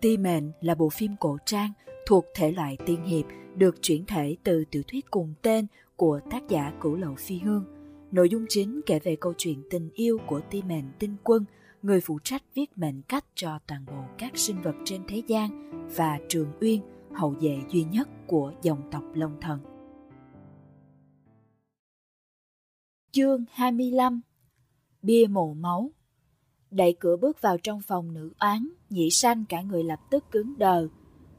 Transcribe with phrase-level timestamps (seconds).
[0.00, 1.72] Ti Mệnh là bộ phim cổ trang
[2.06, 3.24] thuộc thể loại tiên hiệp
[3.56, 7.64] được chuyển thể từ tiểu thuyết cùng tên của tác giả Cửu Lậu Phi Hương.
[8.12, 11.44] Nội dung chính kể về câu chuyện tình yêu của Ti Mệnh Tinh Quân,
[11.82, 15.70] người phụ trách viết mệnh cách cho toàn bộ các sinh vật trên thế gian
[15.96, 16.80] và Trường Uyên,
[17.12, 19.60] hậu vệ duy nhất của dòng tộc Long Thần.
[23.12, 24.20] Chương 25
[25.02, 25.90] Bia mộ máu
[26.70, 30.58] Đẩy cửa bước vào trong phòng nữ oán, nhị sanh cả người lập tức cứng
[30.58, 30.88] đờ.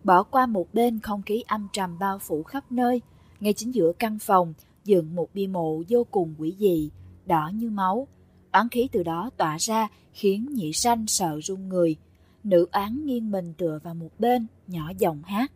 [0.03, 3.01] Bỏ qua một bên không khí âm trầm bao phủ khắp nơi,
[3.39, 4.53] ngay chính giữa căn phòng
[4.83, 6.89] dựng một bia mộ vô cùng quỷ dị,
[7.25, 8.07] đỏ như máu.
[8.51, 11.95] Oán khí từ đó tỏa ra khiến nhị sanh sợ run người.
[12.43, 15.51] Nữ oán nghiêng mình tựa vào một bên, nhỏ giọng hát.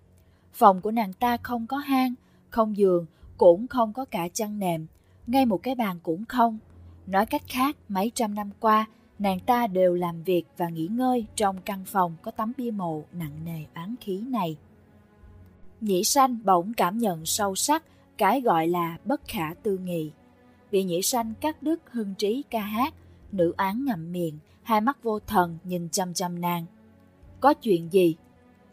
[0.54, 2.14] Phòng của nàng ta không có hang,
[2.50, 3.06] không giường,
[3.38, 4.86] cũng không có cả chăn nệm,
[5.28, 6.58] ngay một cái bàn cũng không.
[7.08, 8.88] Nói cách khác, mấy trăm năm qua,
[9.20, 13.04] nàng ta đều làm việc và nghỉ ngơi trong căn phòng có tấm bia mộ
[13.12, 14.58] nặng nề oán khí này.
[15.82, 17.84] Nhĩ sanh bỗng cảm nhận sâu sắc
[18.18, 20.12] cái gọi là bất khả tư nghị.
[20.72, 22.94] Vị nhĩ sanh cắt đứt hưng trí ca hát,
[23.32, 26.66] nữ án ngậm miệng, hai mắt vô thần nhìn chăm chăm nàng.
[27.40, 28.16] Có chuyện gì?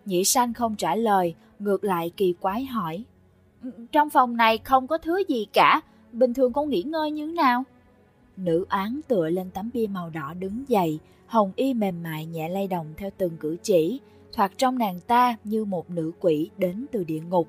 [0.04, 3.04] Nhĩ sanh không trả lời, ngược lại kỳ quái hỏi.
[3.92, 5.80] Trong phòng này không có thứ gì cả,
[6.12, 7.64] bình thường con nghỉ ngơi như nào?
[8.36, 12.48] Nữ án tựa lên tấm bia màu đỏ đứng dậy, hồng y mềm mại nhẹ
[12.48, 14.00] lay động theo từng cử chỉ,
[14.32, 17.48] thoạt trong nàng ta như một nữ quỷ đến từ địa ngục.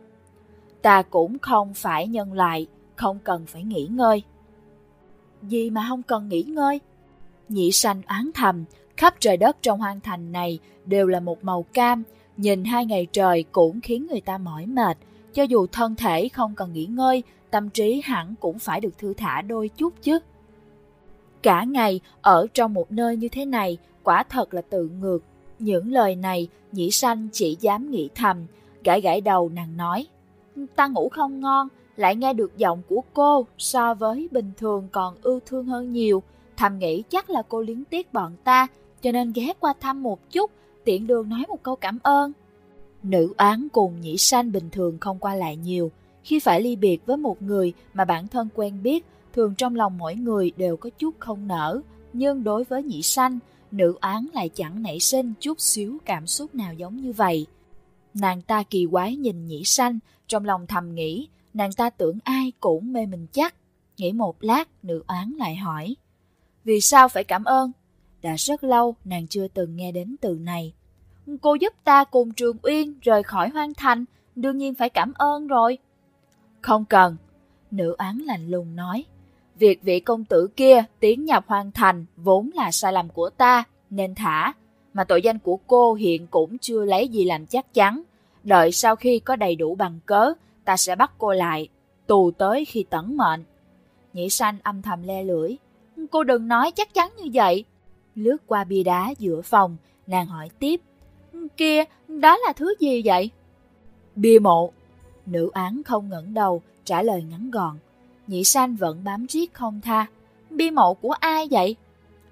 [0.82, 4.24] Ta cũng không phải nhân lại, không cần phải nghỉ ngơi.
[5.42, 6.80] Gì mà không cần nghỉ ngơi?
[7.50, 8.64] Nhị sanh oán thầm,
[8.98, 12.04] khắp trời đất trong hoang thành này đều là một màu cam,
[12.38, 14.98] nhìn hai ngày trời cũng khiến người ta mỏi mệt,
[15.34, 19.14] cho dù thân thể không cần nghỉ ngơi, tâm trí hẳn cũng phải được thư
[19.14, 20.20] thả đôi chút chứ.
[21.44, 25.20] Cả ngày ở trong một nơi như thế này quả thật là tự ngược.
[25.60, 28.46] Những lời này nhĩ sanh chỉ dám nghĩ thầm,
[28.84, 30.08] gãi gãi đầu nàng nói.
[30.76, 35.16] Ta ngủ không ngon, lại nghe được giọng của cô so với bình thường còn
[35.22, 36.24] ưu thương hơn nhiều.
[36.58, 38.68] Thầm nghĩ chắc là cô liếng tiếc bọn ta,
[39.02, 40.52] cho nên ghé qua thăm một chút,
[40.84, 42.32] tiện đường nói một câu cảm ơn.
[43.04, 45.92] Nữ án cùng nhĩ sanh bình thường không qua lại nhiều.
[46.24, 49.98] Khi phải ly biệt với một người mà bản thân quen biết, thường trong lòng
[49.98, 51.82] mỗi người đều có chút không nở,
[52.14, 53.40] nhưng đối với nhị sanh,
[53.72, 57.46] nữ án lại chẳng nảy sinh chút xíu cảm xúc nào giống như vậy.
[58.14, 62.52] Nàng ta kỳ quái nhìn nhị sanh, trong lòng thầm nghĩ, nàng ta tưởng ai
[62.60, 63.56] cũng mê mình chắc.
[63.98, 65.96] Nghĩ một lát, nữ án lại hỏi,
[66.64, 67.72] vì sao phải cảm ơn?
[68.22, 70.74] Đã rất lâu nàng chưa từng nghe đến từ này.
[71.42, 74.06] Cô giúp ta cùng Trường Uyên rời khỏi hoang thành,
[74.36, 75.78] đương nhiên phải cảm ơn rồi.
[76.62, 77.18] Không cần,
[77.72, 79.06] nữ án lạnh lùng nói.
[79.60, 83.64] Việc vị công tử kia tiến nhập hoàng thành vốn là sai lầm của ta,
[83.90, 84.54] nên thả.
[84.94, 88.04] Mà tội danh của cô hiện cũng chưa lấy gì làm chắc chắn.
[88.44, 90.34] Đợi sau khi có đầy đủ bằng cớ,
[90.66, 91.68] ta sẽ bắt cô lại,
[92.08, 93.44] tù tới khi tẩn mệnh.
[94.14, 95.56] Nhĩ sanh âm thầm le lưỡi.
[96.12, 97.66] Cô đừng nói chắc chắn như vậy.
[98.16, 99.78] Lướt qua bia đá giữa phòng,
[100.08, 100.82] nàng hỏi tiếp.
[101.58, 103.30] Kia, đó là thứ gì vậy?
[104.16, 104.72] Bia mộ.
[105.26, 107.78] Nữ án không ngẩng đầu, trả lời ngắn gọn.
[108.28, 110.06] Nhị sanh vẫn bám riết không tha.
[110.50, 111.76] Bia mộ của ai vậy?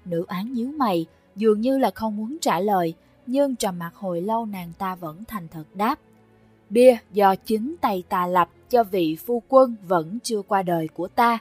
[0.04, 2.94] Nữ án nhíu mày, dường như là không muốn trả lời,
[3.26, 5.98] nhưng trầm mặt hồi lâu nàng ta vẫn thành thật đáp.
[6.70, 11.08] Bia do chính tay ta lập cho vị phu quân vẫn chưa qua đời của
[11.08, 11.38] ta.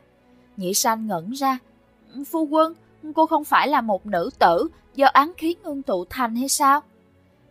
[0.58, 1.60] Nhị sanh ngẩn ra.
[2.28, 2.74] Phu quân,
[3.16, 6.82] cô không phải là một nữ tử do án khí ngưng tụ thành hay sao?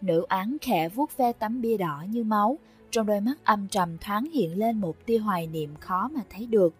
[0.01, 2.59] Nữ án khẽ vuốt ve tấm bia đỏ như máu,
[2.91, 6.47] trong đôi mắt âm trầm thoáng hiện lên một tia hoài niệm khó mà thấy
[6.47, 6.75] được.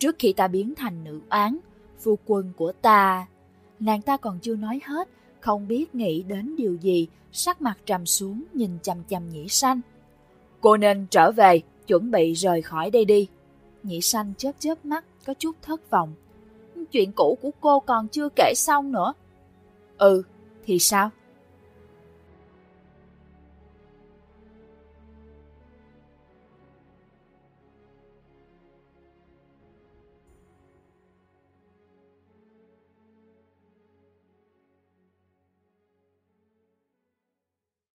[0.00, 1.56] Trước khi ta biến thành nữ oán,
[1.98, 3.26] phu quân của ta...
[3.80, 5.08] Nàng ta còn chưa nói hết,
[5.40, 9.80] không biết nghĩ đến điều gì, sắc mặt trầm xuống nhìn chằm chằm nhĩ sanh.
[10.60, 13.28] Cô nên trở về, chuẩn bị rời khỏi đây đi.
[13.82, 16.14] Nhĩ sanh chớp chớp mắt, có chút thất vọng.
[16.92, 19.12] Chuyện cũ của cô còn chưa kể xong nữa.
[19.98, 20.22] Ừ,
[20.66, 21.10] thì sao?